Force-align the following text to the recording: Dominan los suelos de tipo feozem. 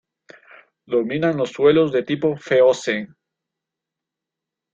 Dominan 0.87 1.37
los 1.37 1.51
suelos 1.51 1.91
de 1.91 2.01
tipo 2.01 2.35
feozem. 2.35 3.13